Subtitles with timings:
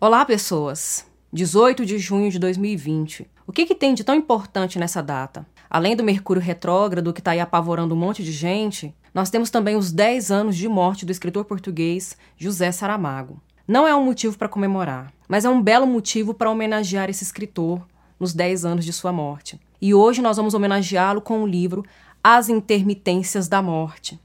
[0.00, 1.04] Olá, pessoas!
[1.32, 3.28] 18 de junho de 2020.
[3.44, 5.44] O que, que tem de tão importante nessa data?
[5.68, 9.74] Além do Mercúrio retrógrado que está aí apavorando um monte de gente, nós temos também
[9.74, 13.42] os 10 anos de morte do escritor português José Saramago.
[13.66, 17.84] Não é um motivo para comemorar, mas é um belo motivo para homenagear esse escritor
[18.20, 19.60] nos 10 anos de sua morte.
[19.82, 21.84] E hoje nós vamos homenageá-lo com o livro
[22.22, 24.16] As Intermitências da Morte.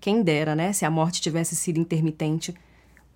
[0.00, 2.54] Quem dera, né, se a morte tivesse sido intermitente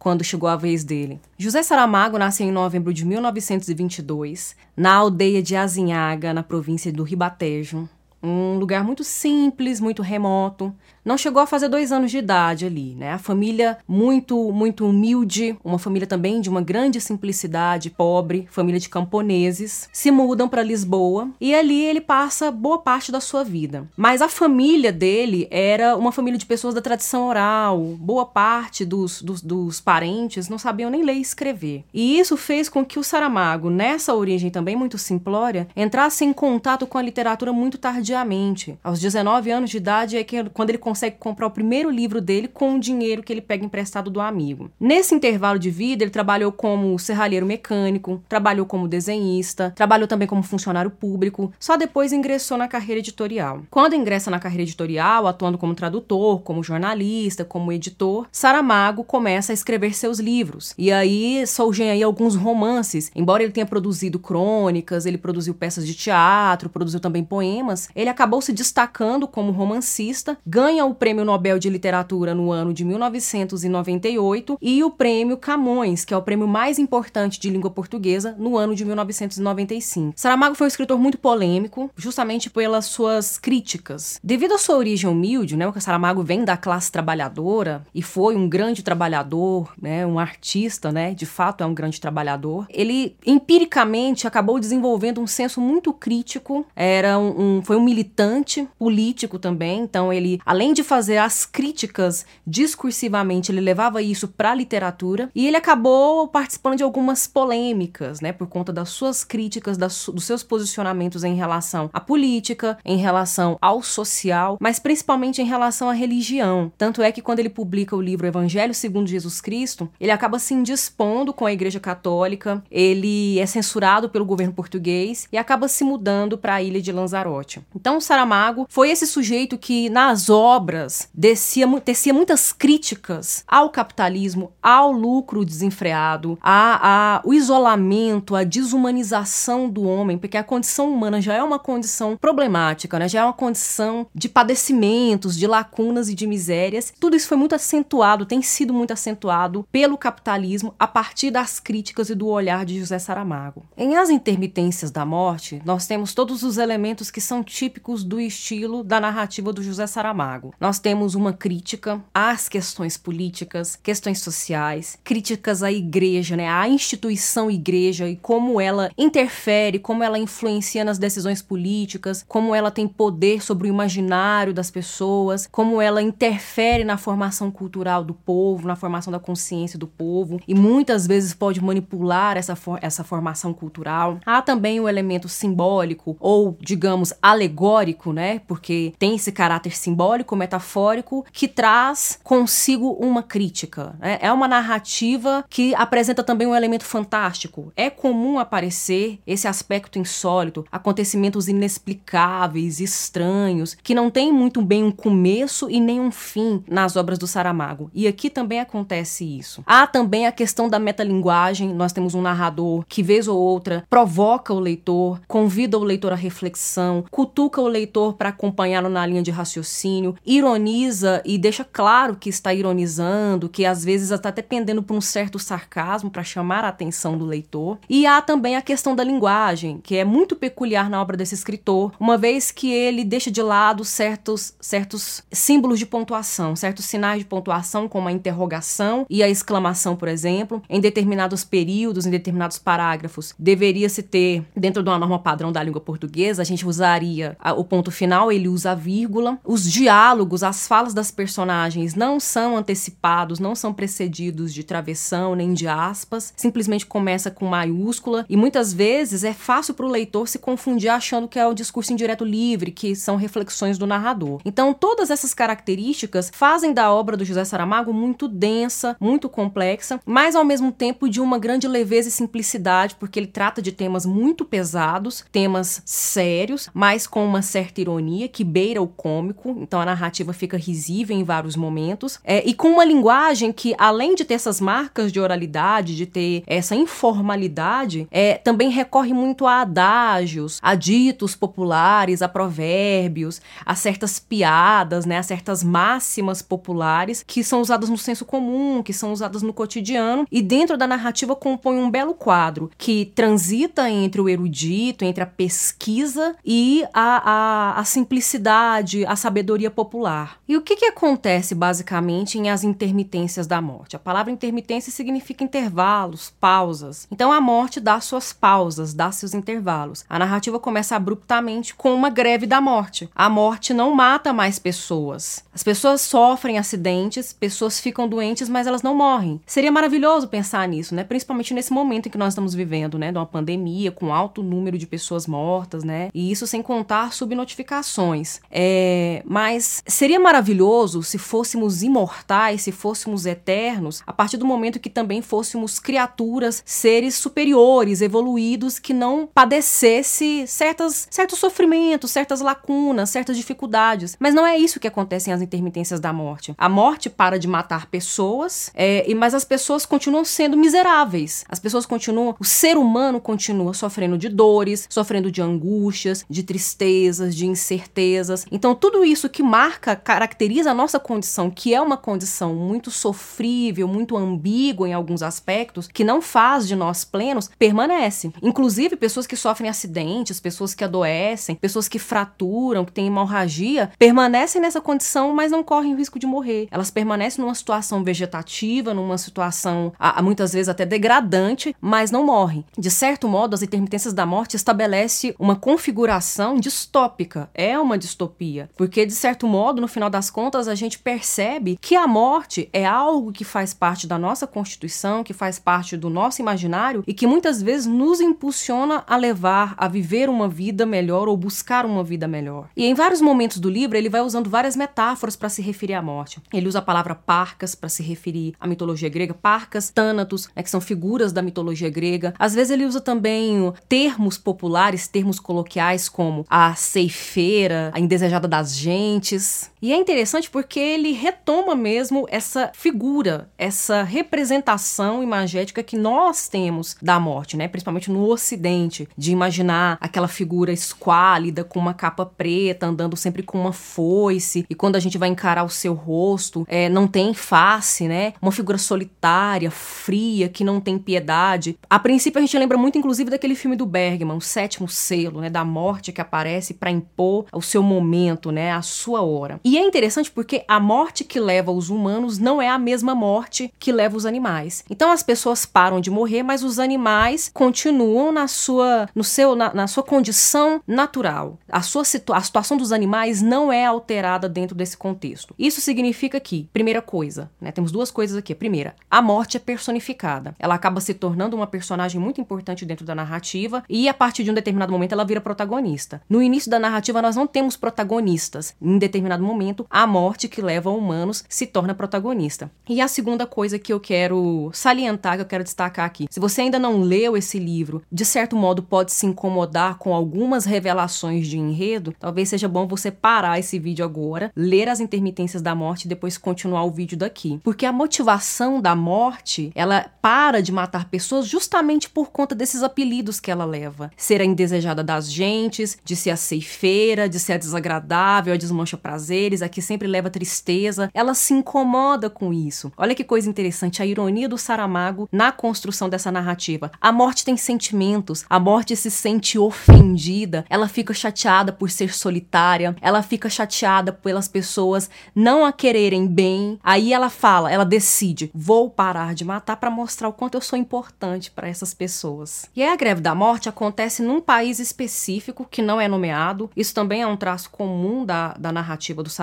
[0.02, 1.20] quando chegou a vez dele.
[1.38, 7.88] José Saramago nasceu em novembro de 1922, na aldeia de Azinhaga, na província do Ribatejo,
[8.22, 10.72] um lugar muito simples, muito remoto.
[11.04, 13.12] Não chegou a fazer dois anos de idade ali, né?
[13.12, 18.88] A família muito, muito humilde, uma família também de uma grande simplicidade, pobre, família de
[18.88, 23.88] camponeses, se mudam para Lisboa e ali ele passa boa parte da sua vida.
[23.96, 29.20] Mas a família dele era uma família de pessoas da tradição oral, boa parte dos,
[29.20, 31.84] dos, dos parentes não sabiam nem ler e escrever.
[31.92, 36.86] E isso fez com que o Saramago, nessa origem também muito simplória, entrasse em contato
[36.86, 38.78] com a literatura muito tardia tardiamente.
[38.84, 42.46] Aos 19 anos de idade é que, quando ele consegue comprar o primeiro livro dele
[42.46, 44.70] com o dinheiro que ele pega emprestado do amigo.
[44.78, 50.42] Nesse intervalo de vida, ele trabalhou como serralheiro mecânico, trabalhou como desenhista, trabalhou também como
[50.42, 53.62] funcionário público, só depois ingressou na carreira editorial.
[53.70, 59.54] Quando ingressa na carreira editorial, atuando como tradutor, como jornalista, como editor, Saramago começa a
[59.54, 60.74] escrever seus livros.
[60.76, 63.10] E aí surgem aí alguns romances.
[63.14, 68.42] Embora ele tenha produzido crônicas, ele produziu peças de teatro, produziu também poemas, ele acabou
[68.42, 74.82] se destacando como romancista, ganha o Prêmio Nobel de Literatura no ano de 1998 e
[74.82, 78.84] o Prêmio Camões, que é o prêmio mais importante de língua portuguesa, no ano de
[78.84, 80.14] 1995.
[80.16, 84.18] Saramago foi um escritor muito polêmico, justamente pelas suas críticas.
[84.22, 88.48] Devido à sua origem humilde, né, o Saramago vem da classe trabalhadora e foi um
[88.48, 92.66] grande trabalhador, né, um artista, né, de fato é um grande trabalhador.
[92.68, 99.38] Ele empiricamente acabou desenvolvendo um senso muito crítico, era um, um foi um militante político
[99.38, 105.30] também, então ele, além de fazer as críticas discursivamente, ele levava isso para a literatura
[105.34, 110.24] e ele acabou participando de algumas polêmicas, né, por conta das suas críticas, das, dos
[110.24, 115.92] seus posicionamentos em relação à política, em relação ao social, mas principalmente em relação à
[115.92, 116.72] religião.
[116.78, 120.54] Tanto é que quando ele publica o livro Evangelho segundo Jesus Cristo, ele acaba se
[120.54, 126.38] indispondo com a Igreja Católica, ele é censurado pelo governo português e acaba se mudando
[126.38, 127.60] para a ilha de Lanzarote.
[127.82, 134.92] Então, Saramago foi esse sujeito que, nas obras, descia, tecia muitas críticas ao capitalismo, ao
[134.92, 141.34] lucro desenfreado, a, a, o isolamento, a desumanização do homem, porque a condição humana já
[141.34, 143.08] é uma condição problemática, né?
[143.08, 146.94] já é uma condição de padecimentos, de lacunas e de misérias.
[147.00, 152.10] Tudo isso foi muito acentuado, tem sido muito acentuado pelo capitalismo a partir das críticas
[152.10, 153.64] e do olhar de José Saramago.
[153.76, 158.20] Em As Intermitências da Morte, nós temos todos os elementos que são típicos típicos do
[158.20, 160.52] estilo da narrativa do José Saramago.
[160.60, 167.48] Nós temos uma crítica às questões políticas, questões sociais, críticas à igreja, né, à instituição
[167.48, 173.40] igreja e como ela interfere, como ela influencia nas decisões políticas, como ela tem poder
[173.40, 179.12] sobre o imaginário das pessoas, como ela interfere na formação cultural do povo, na formação
[179.12, 184.18] da consciência do povo e muitas vezes pode manipular essa, for essa formação cultural.
[184.26, 188.40] Há também o elemento simbólico ou, digamos, alegórico alegórico, né?
[188.46, 193.94] Porque tem esse caráter simbólico, metafórico, que traz consigo uma crítica.
[193.98, 194.18] Né?
[194.20, 197.72] É uma narrativa que apresenta também um elemento fantástico.
[197.76, 204.90] É comum aparecer esse aspecto insólito, acontecimentos inexplicáveis, estranhos, que não tem muito bem um
[204.90, 207.90] começo e nem um fim nas obras do Saramago.
[207.94, 209.62] E aqui também acontece isso.
[209.66, 211.72] Há também a questão da metalinguagem.
[211.74, 216.16] Nós temos um narrador que, vez ou outra, provoca o leitor, convida o leitor à
[216.16, 217.04] reflexão,
[217.42, 222.54] cutuca o leitor para acompanhá-lo na linha de raciocínio, ironiza e deixa claro que está
[222.54, 227.18] ironizando, que às vezes está até pendendo por um certo sarcasmo para chamar a atenção
[227.18, 227.78] do leitor.
[227.88, 231.92] E há também a questão da linguagem, que é muito peculiar na obra desse escritor,
[231.98, 237.24] uma vez que ele deixa de lado certos, certos símbolos de pontuação, certos sinais de
[237.24, 243.34] pontuação, como a interrogação e a exclamação, por exemplo, em determinados períodos, em determinados parágrafos.
[243.38, 247.54] Deveria se ter, dentro de uma norma padrão da língua portuguesa, a gente usaria seria
[247.54, 249.38] o ponto final, ele usa a vírgula.
[249.44, 255.52] Os diálogos, as falas das personagens não são antecipados, não são precedidos de travessão nem
[255.52, 260.38] de aspas, simplesmente começa com maiúscula e muitas vezes é fácil para o leitor se
[260.38, 264.40] confundir achando que é o discurso indireto livre, que são reflexões do narrador.
[264.44, 270.34] Então, todas essas características fazem da obra do José Saramago muito densa, muito complexa, mas
[270.34, 274.44] ao mesmo tempo de uma grande leveza e simplicidade, porque ele trata de temas muito
[274.44, 280.32] pesados, temas sérios, mas com uma certa ironia que beira o cômico, então a narrativa
[280.32, 284.60] fica risível em vários momentos, é, e com uma linguagem que, além de ter essas
[284.60, 291.34] marcas de oralidade, de ter essa informalidade, é, também recorre muito a adágios, a ditos
[291.34, 297.98] populares, a provérbios, a certas piadas, né, a certas máximas populares que são usadas no
[297.98, 302.70] senso comum, que são usadas no cotidiano, e dentro da narrativa compõe um belo quadro
[302.76, 309.70] que transita entre o erudito, entre a pesquisa e a, a, a simplicidade, a sabedoria
[309.70, 310.38] popular.
[310.48, 313.96] E o que, que acontece basicamente em As Intermitências da Morte?
[313.96, 317.06] A palavra intermitência significa intervalos, pausas.
[317.10, 320.04] Então a morte dá suas pausas, dá seus intervalos.
[320.08, 323.08] A narrativa começa abruptamente com uma greve da morte.
[323.14, 325.44] A morte não mata mais pessoas.
[325.54, 329.40] As pessoas sofrem acidentes, pessoas ficam doentes, mas elas não morrem.
[329.46, 331.04] Seria maravilhoso pensar nisso, né?
[331.04, 333.10] Principalmente nesse momento em que nós estamos vivendo, né?
[333.10, 336.10] De uma pandemia com alto número de pessoas mortas, né?
[336.14, 338.40] E isso sem contar subnotificações.
[338.50, 339.22] É...
[339.24, 345.22] Mas seria maravilhoso se fôssemos imortais, se fôssemos eternos, a partir do momento que também
[345.22, 354.16] fôssemos criaturas, seres superiores, evoluídos, que não padecesse certas, certos sofrimentos, certas lacunas, certas dificuldades.
[354.20, 356.54] Mas não é isso que acontece em As Intermitências da Morte.
[356.58, 361.44] A morte para de matar pessoas, é, mas as pessoas continuam sendo miseráveis.
[361.48, 366.42] As pessoas continuam, o ser humano continua sofrendo de dores, sofrendo de angústias, de
[366.92, 368.46] tristezas, de incertezas.
[368.50, 373.88] Então, tudo isso que marca, caracteriza a nossa condição, que é uma condição muito sofrível,
[373.88, 378.32] muito ambígua em alguns aspectos, que não faz de nós plenos, permanece.
[378.42, 384.60] Inclusive, pessoas que sofrem acidentes, pessoas que adoecem, pessoas que fraturam, que têm hemorragia, permanecem
[384.60, 386.68] nessa condição, mas não correm o risco de morrer.
[386.70, 389.92] Elas permanecem numa situação vegetativa, numa situação,
[390.22, 392.64] muitas vezes até degradante, mas não morrem.
[392.76, 397.48] De certo modo, as intermitências da morte estabelece uma configuração distópica.
[397.54, 398.68] É uma distopia.
[398.76, 402.84] Porque, de certo modo, no final das contas, a gente percebe que a morte é
[402.84, 407.26] algo que faz parte da nossa constituição, que faz parte do nosso imaginário e que
[407.26, 412.26] muitas vezes nos impulsiona a levar a viver uma vida melhor ou buscar uma vida
[412.26, 412.68] melhor.
[412.76, 416.02] E em vários momentos do livro, ele vai usando várias metáforas para se referir à
[416.02, 416.40] morte.
[416.52, 420.70] Ele usa a palavra parcas para se referir à mitologia grega, parcas, tânatos, né, que
[420.70, 422.34] são figuras da mitologia grega.
[422.38, 428.76] Às vezes ele usa também termos populares, termos coloquiais como a ceifeira, a indesejada das
[428.76, 429.71] gentes.
[429.82, 436.96] E é interessante porque ele retoma mesmo essa figura, essa representação imagética que nós temos
[437.02, 437.66] da morte, né?
[437.66, 443.60] Principalmente no Ocidente, de imaginar aquela figura esquálida com uma capa preta, andando sempre com
[443.60, 448.06] uma foice, e quando a gente vai encarar o seu rosto, é, não tem face,
[448.06, 448.34] né?
[448.40, 451.76] Uma figura solitária, fria, que não tem piedade.
[451.90, 455.50] A princípio a gente lembra muito, inclusive, daquele filme do Bergman, o sétimo selo, né?
[455.50, 458.70] Da morte que aparece para impor o seu momento, né?
[458.70, 459.60] A sua hora.
[459.64, 463.72] E é interessante porque a morte que leva os humanos não é a mesma morte
[463.78, 464.84] que leva os animais.
[464.90, 469.72] Então as pessoas param de morrer, mas os animais continuam na sua, no seu, na,
[469.72, 471.58] na sua condição natural.
[471.68, 475.54] A sua situa a situação dos animais não é alterada dentro desse contexto.
[475.58, 478.54] Isso significa que, primeira coisa, né, temos duas coisas aqui.
[478.54, 480.54] Primeira, a morte é personificada.
[480.58, 484.50] Ela acaba se tornando uma personagem muito importante dentro da narrativa e a partir de
[484.50, 486.20] um determinado momento ela vira protagonista.
[486.28, 488.74] No início da narrativa nós não temos protagonistas.
[488.80, 492.70] Em determinado momento, a morte que leva humanos se torna protagonista.
[492.88, 496.62] E a segunda coisa que eu quero salientar, que eu quero destacar aqui, se você
[496.62, 501.58] ainda não leu esse livro, de certo modo pode se incomodar com algumas revelações de
[501.58, 506.08] enredo, talvez seja bom você parar esse vídeo agora, ler as intermitências da morte e
[506.08, 507.60] depois continuar o vídeo daqui.
[507.62, 513.40] Porque a motivação da morte, ela para de matar pessoas justamente por conta desses apelidos
[513.40, 514.10] que ela leva.
[514.16, 518.96] Ser a indesejada das gentes, de ser a ceifeira, de ser a desagradável, a desmancha
[518.96, 522.90] prazeres deles, a que sempre leva tristeza, ela se incomoda com isso.
[522.96, 526.90] Olha que coisa interessante, a ironia do Saramago na construção dessa narrativa.
[527.00, 532.96] A morte tem sentimentos, a morte se sente ofendida, ela fica chateada por ser solitária,
[533.00, 536.78] ela fica chateada pelas pessoas não a quererem bem.
[536.82, 540.78] Aí ela fala, ela decide, vou parar de matar para mostrar o quanto eu sou
[540.78, 542.66] importante para essas pessoas.
[542.74, 546.70] E aí a greve da morte acontece num país específico que não é nomeado.
[546.76, 549.41] Isso também é um traço comum da, da narrativa do Saramago.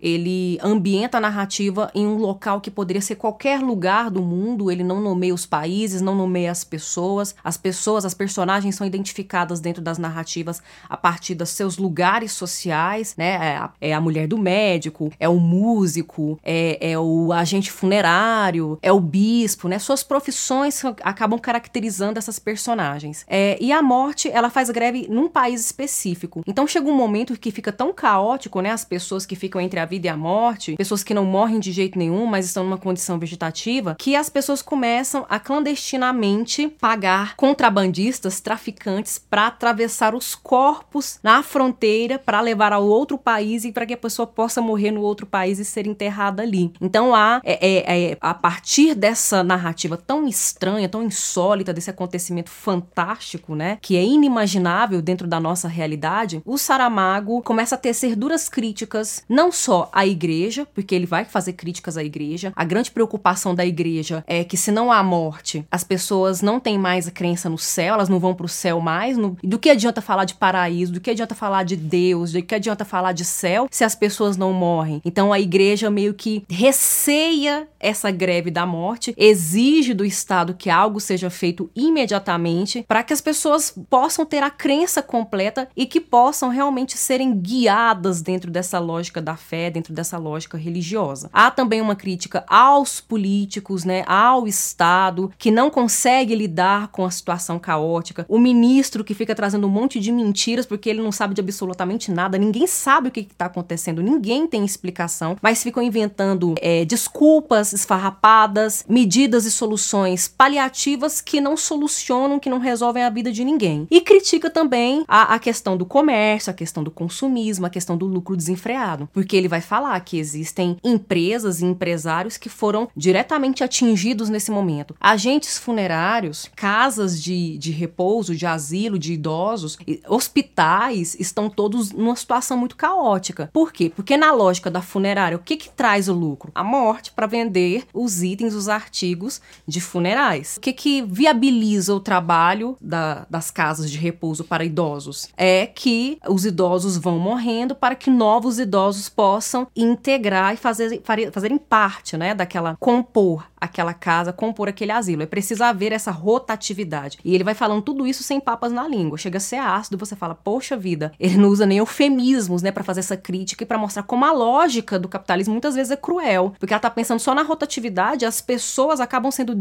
[0.00, 4.70] Ele ambienta a narrativa em um local que poderia ser qualquer lugar do mundo.
[4.70, 7.34] Ele não nomeia os países, não nomeia as pessoas.
[7.42, 13.14] As pessoas, as personagens são identificadas dentro das narrativas a partir dos seus lugares sociais,
[13.16, 13.30] né?
[13.30, 18.90] É a, é mulher do médico, é o músico, é, é o agente funerário, é
[18.90, 19.78] o bispo, né?
[19.78, 23.24] Suas profissões acabam caracterizando essas personagens.
[23.28, 26.42] É, e a morte, ela faz greve num país específico.
[26.46, 28.70] Então chega um momento que fica tão caótico, né?
[28.70, 31.72] As pessoas que ficam entre a vida e a morte, pessoas que não morrem de
[31.72, 38.40] jeito nenhum, mas estão numa condição vegetativa, que as pessoas começam a clandestinamente pagar contrabandistas,
[38.40, 43.94] traficantes, para atravessar os corpos na fronteira para levar ao outro país e para que
[43.94, 46.72] a pessoa possa morrer no outro país e ser enterrada ali.
[46.80, 52.50] Então há, é, é, é, a partir dessa narrativa tão estranha, tão insólita, desse acontecimento
[52.50, 58.48] fantástico, né, que é inimaginável dentro da nossa realidade, o Saramago começa a tecer duras
[58.48, 62.52] críticas, não só à igreja, porque ele vai fazer críticas à igreja.
[62.54, 66.78] A grande preocupação da igreja é que se não há morte, as pessoas não têm
[66.78, 69.16] mais a crença no céu, elas não vão para o céu mais.
[69.16, 69.36] No...
[69.42, 70.92] Do que adianta falar de paraíso?
[70.92, 72.32] Do que adianta falar de Deus?
[72.32, 75.00] Do que adianta falar de céu se as pessoas não morrem?
[75.04, 81.00] Então a igreja meio que receia essa greve da morte, exige do Estado que algo
[81.00, 86.50] seja feito imediatamente para que as pessoas possam ter a crença completa e que possam
[86.50, 91.30] realmente serem guiadas dentro dessa lógica da fé, dentro dessa lógica religiosa.
[91.32, 97.10] Há também uma crítica aos políticos, né, ao Estado que não consegue lidar com a
[97.10, 101.34] situação caótica, o ministro que fica trazendo um monte de mentiras porque ele não sabe
[101.34, 106.54] de absolutamente nada, ninguém sabe o que está acontecendo, ninguém tem explicação, mas ficam inventando
[106.60, 113.32] é, desculpas esfarrapadas, medidas e soluções paliativas que não solucionam, que não resolvem a vida
[113.32, 113.86] de ninguém.
[113.90, 118.06] E critica também a, a questão do comércio, a questão do consumismo, a questão do
[118.06, 124.28] lucro desenfreado, porque ele vai falar que existem empresas e empresários que foram diretamente atingidos
[124.28, 124.94] nesse momento.
[125.00, 129.78] Agentes funerários, casas de, de repouso, de asilo, de idosos,
[130.08, 133.50] hospitais estão todos numa situação muito caótica.
[133.52, 133.92] Por quê?
[133.94, 136.50] Porque na lógica da funerária, o que, que traz o lucro?
[136.54, 140.56] A morte para vender os itens, os artigos de funerais.
[140.56, 145.28] O que, que viabiliza o trabalho da, das casas de repouso para idosos?
[145.36, 151.58] É que os idosos vão morrendo para que novos idosos possam integrar e fazer, fazerem
[151.58, 155.22] parte né, daquela compor aquela casa, compor aquele asilo.
[155.22, 157.18] É preciso haver essa rotatividade.
[157.24, 159.18] E ele vai falando tudo isso sem papas na língua.
[159.18, 162.82] Chega a ser ácido, você fala, poxa vida, ele não usa nem eufemismos, né, para
[162.82, 166.54] fazer essa crítica e para mostrar como a lógica do capitalismo muitas vezes é cruel,
[166.58, 169.54] porque ela tá pensando só na rotatividade, as pessoas acabam sendo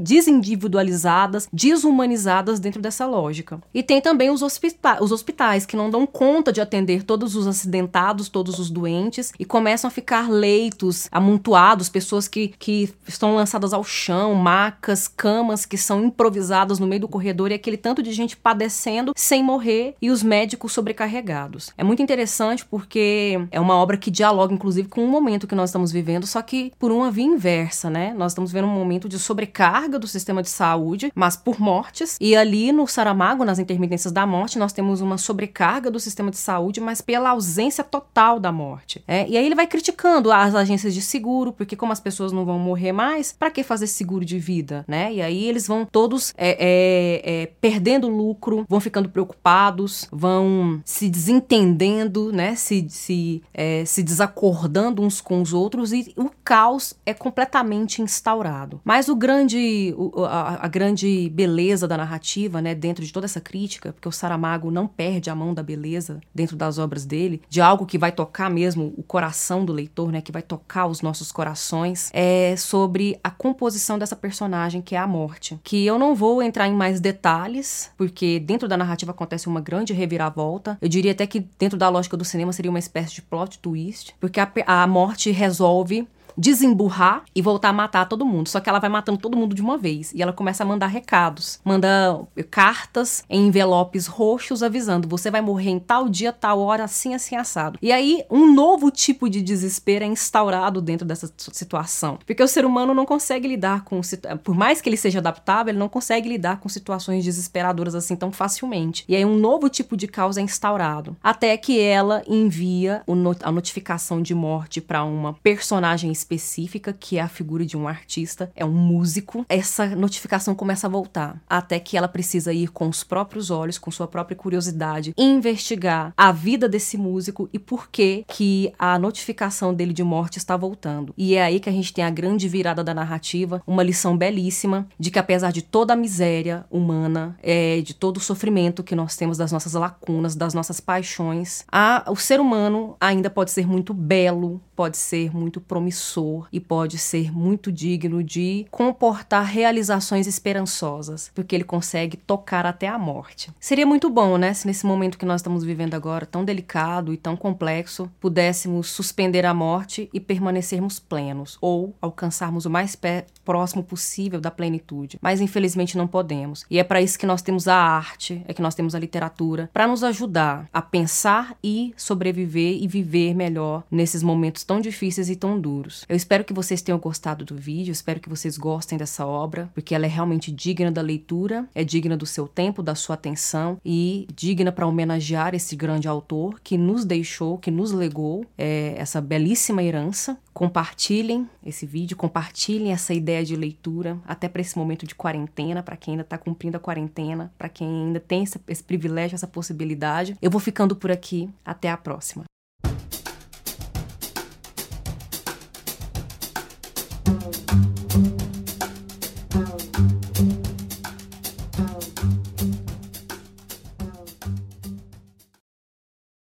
[0.00, 3.60] desindividualizadas, desumanizadas dentro dessa lógica.
[3.72, 7.46] E tem também os, hospita os hospitais que não dão conta de atender todos os
[7.46, 13.72] acidentados, todos os doentes e começam a ficar leitos amontoados, pessoas que, que estão lançadas
[13.72, 18.12] ao chão, macas, camas que são improvisadas no meio do corredor e aquele tanto de
[18.12, 21.70] gente padecendo sem morrer e os médicos sobrecarregados.
[21.76, 25.70] É muito interessante porque é uma obra que dialoga, inclusive, com o momento que nós
[25.70, 28.14] estamos vivendo, só que por uma via inversa, né?
[28.16, 32.34] Nós estamos vendo um momento de sobrecarga do sistema de saúde, mas por mortes, e
[32.34, 36.80] ali no Saramago, nas intermitências da morte, nós temos uma sobrecarga do sistema de saúde,
[36.80, 37.99] mas pela ausência total
[38.40, 39.02] da morte.
[39.06, 39.28] É?
[39.28, 42.58] E aí ele vai criticando as agências de seguro, porque como as pessoas não vão
[42.58, 45.12] morrer morrer mais, para que fazer seguro de vida, né?
[45.12, 51.08] E aí eles vão todos é, é, é, perdendo lucro, vão ficando preocupados, vão se
[51.08, 52.54] desentendendo, né?
[52.54, 58.80] Se, se, é, se desacordando uns com os outros e o caos é completamente instaurado.
[58.84, 62.74] Mas o grande, o, a, a grande beleza da narrativa, né?
[62.74, 66.56] Dentro de toda essa crítica, porque o Saramago não perde a mão da beleza dentro
[66.56, 70.20] das obras dele, de algo que vai tocar mesmo o coração do leitor, né?
[70.20, 75.08] Que vai tocar os nossos corações, é sobre a composição dessa personagem, que é a
[75.08, 75.58] morte.
[75.64, 79.92] Que eu não vou entrar em mais detalhes, porque dentro da narrativa acontece uma grande
[79.92, 80.78] reviravolta.
[80.80, 84.14] Eu diria até que dentro da lógica do cinema seria uma espécie de plot twist,
[84.20, 86.06] porque a, a morte resolve
[86.36, 88.48] desemburrar e voltar a matar todo mundo.
[88.48, 90.12] Só que ela vai matando todo mundo de uma vez.
[90.12, 91.60] E ela começa a mandar recados.
[91.64, 92.20] Manda
[92.50, 97.36] cartas em envelopes roxos avisando: você vai morrer em tal dia, tal hora, assim, assim,
[97.36, 97.78] assado.
[97.82, 102.18] E aí, um novo tipo de desespero é instaurado dentro dessa situação.
[102.26, 104.00] Porque o ser humano não consegue lidar com.
[104.42, 108.32] Por mais que ele seja adaptável, ele não consegue lidar com situações desesperadoras assim tão
[108.32, 109.04] facilmente.
[109.08, 111.16] E aí, um novo tipo de causa é instaurado.
[111.22, 113.02] Até que ela envia
[113.42, 118.50] a notificação de morte para uma personagem específica, que é a figura de um artista,
[118.54, 119.44] é um músico.
[119.48, 121.40] Essa notificação começa a voltar.
[121.48, 126.32] Até que ela precisa ir com os próprios olhos, com sua própria curiosidade, investigar a
[126.32, 131.14] vida desse músico e por que que a notificação dele de morte está voltando.
[131.16, 134.86] E é aí que a gente tem a grande virada da narrativa, uma lição belíssima
[134.98, 139.16] de que apesar de toda a miséria humana, é, de todo o sofrimento que nós
[139.16, 143.94] temos das nossas lacunas, das nossas paixões, a, o ser humano ainda pode ser muito
[143.94, 146.09] belo, pode ser muito promissor
[146.52, 152.98] e pode ser muito digno de comportar realizações esperançosas, porque ele consegue tocar até a
[152.98, 153.50] morte.
[153.60, 157.16] Seria muito bom, né, se nesse momento que nós estamos vivendo agora, tão delicado e
[157.16, 162.96] tão complexo, pudéssemos suspender a morte e permanecermos plenos, ou alcançarmos o mais
[163.44, 165.18] próximo possível da plenitude.
[165.20, 166.64] Mas infelizmente não podemos.
[166.70, 169.70] E é para isso que nós temos a arte, é que nós temos a literatura,
[169.72, 175.36] para nos ajudar a pensar e sobreviver e viver melhor nesses momentos tão difíceis e
[175.36, 175.99] tão duros.
[176.08, 179.94] Eu espero que vocês tenham gostado do vídeo, espero que vocês gostem dessa obra, porque
[179.94, 184.26] ela é realmente digna da leitura, é digna do seu tempo, da sua atenção e
[184.34, 189.82] digna para homenagear esse grande autor que nos deixou, que nos legou é, essa belíssima
[189.82, 190.38] herança.
[190.52, 195.96] Compartilhem esse vídeo, compartilhem essa ideia de leitura, até para esse momento de quarentena, para
[195.96, 200.36] quem ainda está cumprindo a quarentena, para quem ainda tem esse, esse privilégio, essa possibilidade.
[200.42, 201.48] Eu vou ficando por aqui.
[201.64, 202.44] Até a próxima.